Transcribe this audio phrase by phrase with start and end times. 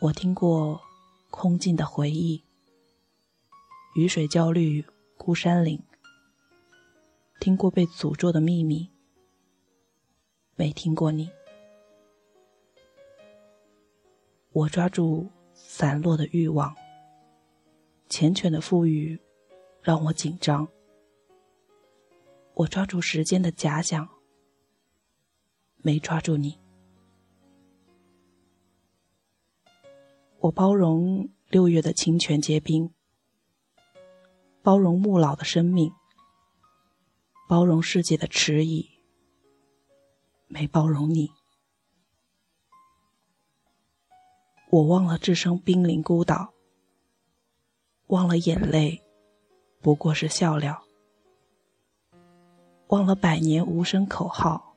[0.00, 0.80] 我听过
[1.28, 2.44] 空境的回忆，
[3.96, 4.84] 雨水焦虑
[5.16, 5.82] 孤山岭。
[7.40, 8.88] 听过被诅咒的秘密，
[10.54, 11.28] 没听过你。
[14.52, 16.72] 我抓住散落的欲望，
[18.08, 19.20] 缱绻的富裕
[19.82, 20.68] 让我紧张。
[22.54, 24.08] 我抓住时间的假想，
[25.78, 26.56] 没抓住你。
[30.40, 32.94] 我包容六月的清泉结冰，
[34.62, 35.92] 包容暮老的生命，
[37.48, 38.88] 包容世界的迟疑，
[40.46, 41.28] 没包容你。
[44.70, 46.54] 我忘了置身濒临孤岛，
[48.06, 49.02] 忘了眼泪
[49.80, 50.84] 不过是笑料，
[52.86, 54.76] 忘了百年无声口号，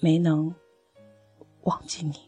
[0.00, 0.54] 没能
[1.62, 2.27] 忘记你。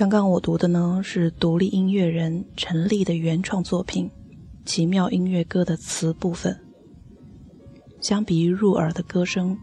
[0.00, 4.10] 刚刚我读的呢是独立音乐人陈粒的原创作品
[4.66, 6.58] 《奇妙音乐歌》的词部分。
[8.00, 9.58] 相比于入耳的歌声，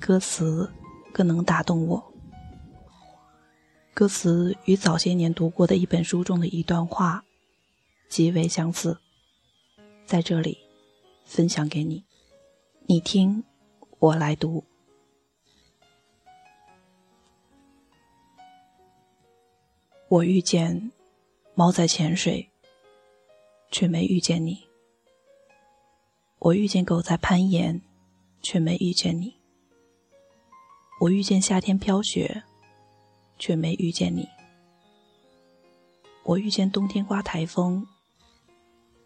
[0.00, 0.68] 歌词
[1.12, 2.04] 更能打动我。
[3.94, 7.24] 歌词与早些年读过的一本书中的一段话
[8.08, 8.98] 极为相似，
[10.04, 10.58] 在这里
[11.24, 12.02] 分享给你，
[12.88, 13.44] 你听，
[14.00, 14.64] 我来读。
[20.10, 20.90] 我遇见
[21.54, 22.50] 猫在潜水，
[23.70, 24.66] 却没遇见你；
[26.40, 27.80] 我遇见狗在攀岩，
[28.42, 29.32] 却没遇见你；
[31.00, 32.42] 我遇见夏天飘雪，
[33.38, 34.24] 却没遇见你；
[36.24, 37.86] 我遇见冬天刮台风，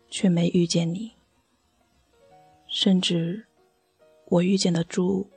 [0.08, 1.12] 却没遇见你。
[2.66, 3.44] 甚至
[4.28, 5.28] 我遇见的猪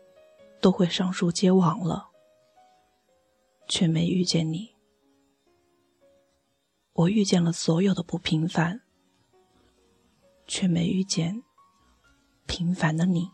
[0.61, 2.07] 都会上树结网了，
[3.67, 4.76] 却没遇见你。
[6.97, 8.81] 我遇见了所有的不平凡，
[10.47, 11.43] 却没遇见
[12.47, 13.29] 平凡的你。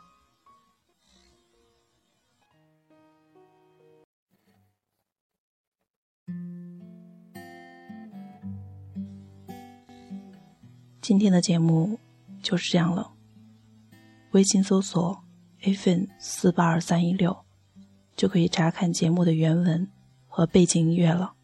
[11.00, 11.98] 今天的节目
[12.42, 13.13] 就是这样了。
[14.31, 15.24] 微信搜索
[15.62, 17.45] “afn 四八二三一六”，
[18.18, 19.89] 就可以查看节目的原文
[20.27, 21.36] 和背景音乐了。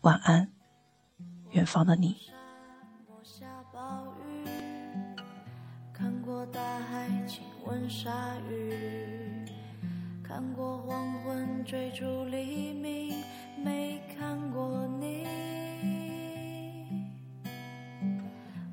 [0.00, 0.55] 晚安。
[1.56, 2.14] 远方的你
[5.90, 8.10] 看过大海亲吻鲨
[8.50, 8.74] 鱼
[10.22, 13.24] 看过黄昏追逐黎明
[13.64, 15.26] 没看过你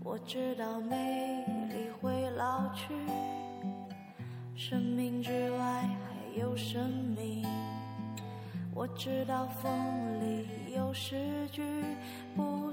[0.04, 2.94] 我知道美丽会老去，
[4.58, 7.46] 生命之外还有生命。
[8.76, 9.72] 我知道风
[10.20, 11.64] 里有诗句，
[12.36, 12.73] 不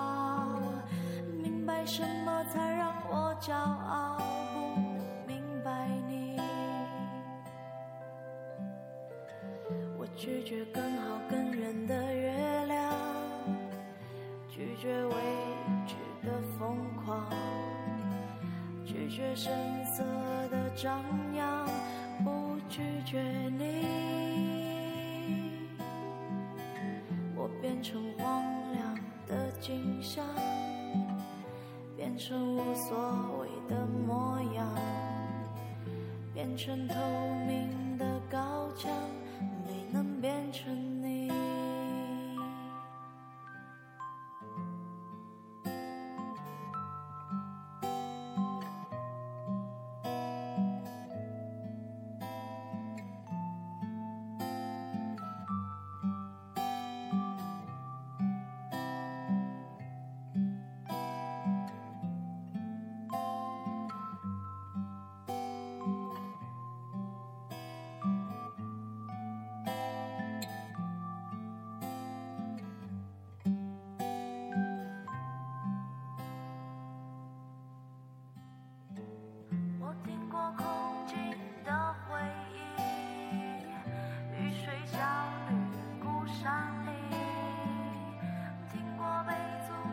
[1.81, 4.15] 为什么才让我骄傲，
[4.53, 4.59] 不
[5.25, 6.39] 明白你。
[9.97, 12.93] 我拒绝更好更圆的月亮，
[14.47, 15.15] 拒绝未
[15.87, 17.27] 知的疯狂，
[18.85, 19.51] 拒绝声
[19.83, 20.03] 色
[20.51, 21.01] 的张
[21.33, 21.67] 扬，
[22.23, 23.19] 不拒绝
[23.57, 23.87] 你。
[27.35, 28.95] 我变成荒凉
[29.27, 30.23] 的景象，
[32.21, 32.95] 成无所
[33.39, 34.67] 谓的模样，
[36.35, 36.93] 变成透
[37.47, 37.67] 明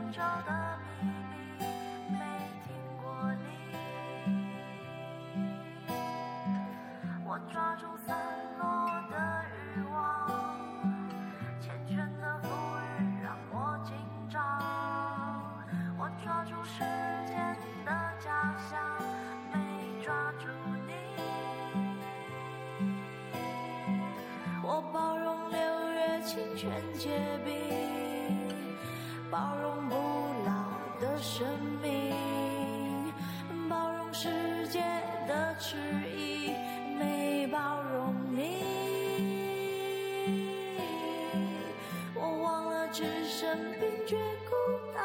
[0.08, 0.50] 诅咒的
[1.02, 1.08] 秘
[1.58, 1.64] 密，
[2.10, 2.18] 没
[2.64, 2.72] 听
[3.02, 3.44] 过你。
[7.26, 8.16] 我抓住散
[8.58, 8.64] 落
[9.10, 9.14] 的
[9.76, 9.96] 欲望，
[11.60, 12.48] 缱绻的馥
[12.98, 13.94] 郁让我紧
[14.30, 14.40] 张。
[15.98, 16.78] 我抓住时
[17.26, 17.54] 间
[17.84, 18.80] 的假象，
[19.52, 19.56] 没
[20.02, 20.46] 抓住
[20.86, 20.90] 你。
[24.62, 25.58] 我包容六
[25.90, 27.57] 月清泉结冰，
[31.20, 31.46] 生
[31.82, 33.12] 命，
[33.68, 34.80] 包容世界
[35.26, 35.76] 的迟
[36.16, 36.52] 疑，
[36.98, 38.62] 没包容你。
[42.14, 44.16] 我忘了置身冰绝
[44.48, 44.54] 孤
[44.94, 45.02] 岛，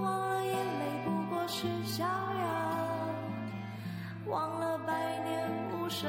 [0.00, 2.08] 忘了眼泪不过是逍遥，
[4.26, 6.08] 忘了百年无声